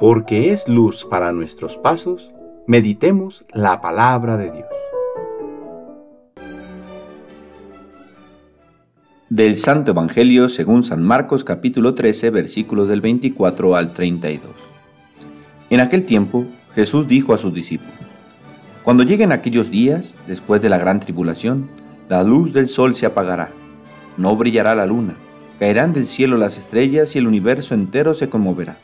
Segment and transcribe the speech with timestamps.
[0.00, 2.30] porque es luz para nuestros pasos,
[2.66, 4.66] meditemos la palabra de Dios.
[9.28, 14.50] Del Santo Evangelio según San Marcos capítulo 13 versículos del 24 al 32.
[15.68, 17.92] En aquel tiempo Jesús dijo a sus discípulos,
[18.82, 21.68] Cuando lleguen aquellos días, después de la gran tribulación,
[22.08, 23.50] la luz del sol se apagará,
[24.16, 25.16] no brillará la luna,
[25.58, 28.78] caerán del cielo las estrellas y el universo entero se conmoverá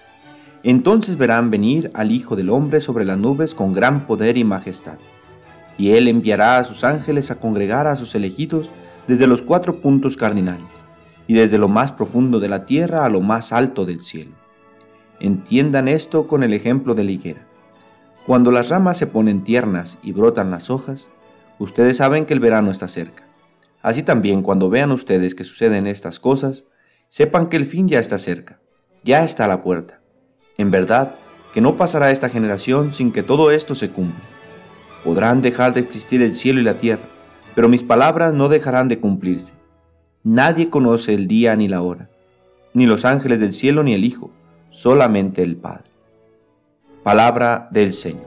[0.63, 4.99] entonces verán venir al Hijo del Hombre sobre las nubes con gran poder y majestad.
[5.79, 8.73] Y él enviará a sus ángeles a congregar a sus elegidos
[9.07, 10.67] desde los cuatro puntos cardinales,
[11.27, 14.33] y desde lo más profundo de la tierra a lo más alto del cielo.
[15.21, 17.47] Entiendan esto con el ejemplo de la higuera.
[18.27, 21.09] Cuando las ramas se ponen tiernas y brotan las hojas,
[21.59, 23.25] ustedes saben que el verano está cerca.
[23.83, 26.67] Así también cuando vean ustedes que suceden estas cosas,
[27.09, 28.61] sepan que el fin ya está cerca,
[29.05, 30.01] ya está a la puerta.
[30.59, 31.17] En verdad,
[31.53, 34.25] que no pasará esta generación sin que todo esto se cumpla.
[35.05, 37.09] Podrán dejar de existir el cielo y la tierra,
[37.55, 39.55] pero mis palabras no dejarán de cumplirse.
[40.23, 42.11] Nadie conoce el día ni la hora,
[42.75, 44.31] ni los ángeles del cielo ni el Hijo,
[44.71, 45.91] solamente el Padre.
[47.03, 48.27] Palabra del Señor.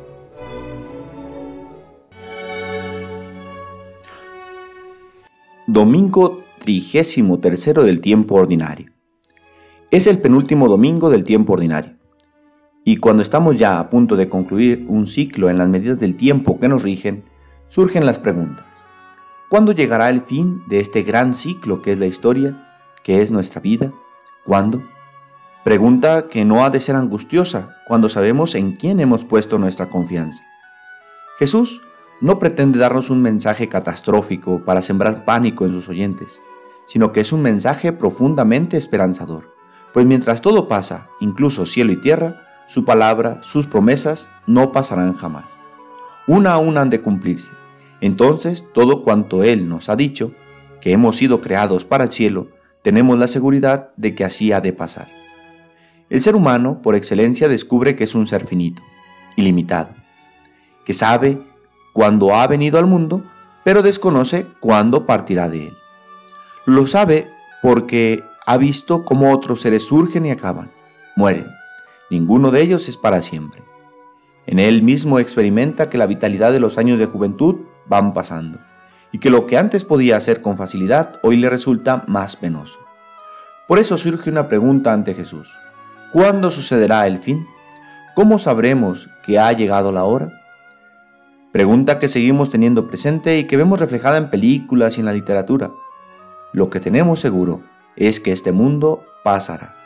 [5.68, 8.92] Domingo trigésimo tercero del tiempo ordinario.
[9.92, 11.99] Es el penúltimo domingo del tiempo ordinario.
[12.90, 16.60] Y cuando estamos ya a punto de concluir un ciclo en las medidas del tiempo
[16.60, 17.24] que nos rigen,
[17.68, 18.66] surgen las preguntas.
[19.48, 23.62] ¿Cuándo llegará el fin de este gran ciclo que es la historia, que es nuestra
[23.62, 23.92] vida?
[24.44, 24.82] ¿Cuándo?
[25.64, 30.44] Pregunta que no ha de ser angustiosa cuando sabemos en quién hemos puesto nuestra confianza.
[31.38, 31.84] Jesús
[32.22, 36.42] no pretende darnos un mensaje catastrófico para sembrar pánico en sus oyentes,
[36.88, 39.56] sino que es un mensaje profundamente esperanzador,
[39.94, 45.46] pues mientras todo pasa, incluso cielo y tierra, su palabra, sus promesas no pasarán jamás.
[46.28, 47.52] Una a una han de cumplirse.
[48.00, 50.34] Entonces todo cuanto Él nos ha dicho,
[50.80, 52.50] que hemos sido creados para el cielo,
[52.84, 55.08] tenemos la seguridad de que así ha de pasar.
[56.12, 58.84] El ser humano, por excelencia, descubre que es un ser finito,
[59.36, 59.90] ilimitado,
[60.86, 61.42] que sabe
[61.92, 63.24] cuándo ha venido al mundo,
[63.64, 65.78] pero desconoce cuándo partirá de él.
[66.68, 67.32] Lo sabe
[67.64, 70.72] porque ha visto cómo otros seres surgen y acaban,
[71.16, 71.48] mueren,
[72.10, 73.64] ninguno de ellos es para siempre.
[74.48, 78.60] En él mismo experimenta que la vitalidad de los años de juventud van pasando
[79.12, 82.80] y que lo que antes podía hacer con facilidad hoy le resulta más penoso.
[83.68, 85.54] Por eso surge una pregunta ante Jesús.
[86.12, 87.46] ¿Cuándo sucederá el fin?
[88.16, 90.34] ¿Cómo sabremos que ha llegado la hora?
[91.52, 95.72] Pregunta que seguimos teniendo presente y que vemos reflejada en películas y en la literatura.
[96.54, 97.62] Lo que tenemos seguro
[97.96, 99.79] es que este mundo pasará.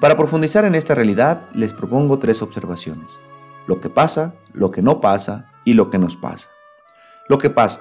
[0.00, 3.18] Para profundizar en esta realidad, les propongo tres observaciones.
[3.66, 6.50] Lo que pasa, lo que no pasa y lo que nos pasa.
[7.28, 7.80] Lo que pasa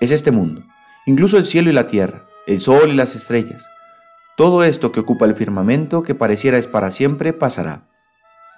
[0.00, 0.62] es este mundo,
[1.04, 3.68] incluso el cielo y la tierra, el sol y las estrellas.
[4.38, 7.88] Todo esto que ocupa el firmamento que pareciera es para siempre pasará.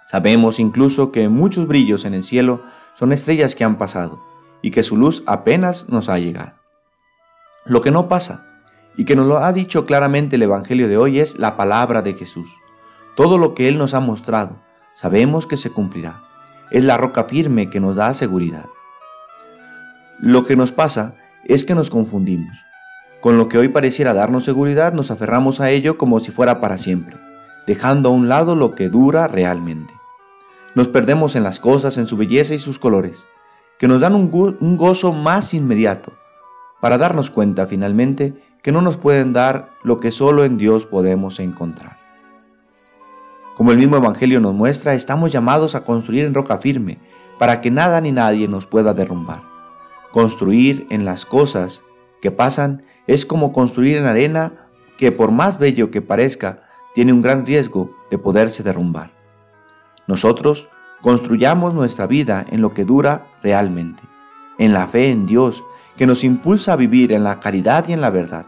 [0.06, 2.62] Sabemos incluso que muchos brillos en el cielo
[2.94, 4.22] son estrellas que han pasado
[4.62, 6.52] y que su luz apenas nos ha llegado.
[7.64, 8.46] Lo que no pasa,
[8.96, 12.14] y que nos lo ha dicho claramente el Evangelio de hoy, es la palabra de
[12.14, 12.48] Jesús.
[13.16, 14.62] Todo lo que Él nos ha mostrado,
[14.94, 16.22] sabemos que se cumplirá.
[16.70, 18.66] Es la roca firme que nos da seguridad.
[20.18, 21.14] Lo que nos pasa
[21.46, 22.58] es que nos confundimos.
[23.22, 26.76] Con lo que hoy pareciera darnos seguridad, nos aferramos a ello como si fuera para
[26.76, 27.16] siempre,
[27.66, 29.94] dejando a un lado lo que dura realmente.
[30.74, 33.26] Nos perdemos en las cosas, en su belleza y sus colores,
[33.78, 34.30] que nos dan un,
[34.76, 36.12] gozo más inmediato,
[36.82, 41.40] para darnos cuenta finalmente que no nos pueden dar lo que solo en Dios podemos
[41.40, 42.05] encontrar.
[43.56, 46.98] Como el mismo Evangelio nos muestra, estamos llamados a construir en roca firme,
[47.38, 49.42] para que nada ni nadie nos pueda derrumbar.
[50.12, 51.82] Construir en las cosas
[52.20, 54.68] que pasan es como construir en arena
[54.98, 56.64] que por más bello que parezca,
[56.94, 59.12] tiene un gran riesgo de poderse derrumbar.
[60.06, 60.68] Nosotros
[61.00, 64.02] construyamos nuestra vida en lo que dura realmente,
[64.58, 65.64] en la fe en Dios,
[65.96, 68.46] que nos impulsa a vivir en la caridad y en la verdad.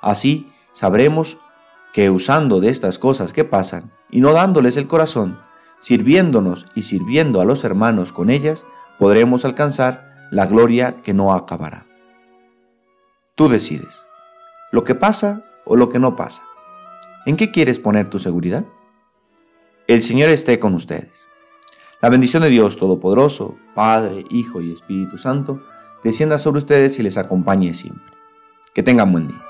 [0.00, 1.38] Así sabremos
[1.96, 5.40] que usando de estas cosas que pasan y no dándoles el corazón,
[5.80, 8.66] sirviéndonos y sirviendo a los hermanos con ellas,
[8.98, 11.86] podremos alcanzar la gloria que no acabará.
[13.34, 14.06] Tú decides,
[14.72, 16.42] lo que pasa o lo que no pasa.
[17.24, 18.66] ¿En qué quieres poner tu seguridad?
[19.86, 21.26] El Señor esté con ustedes.
[22.02, 25.62] La bendición de Dios Todopoderoso, Padre, Hijo y Espíritu Santo,
[26.04, 28.12] descienda sobre ustedes y les acompañe siempre.
[28.74, 29.45] Que tengan buen día.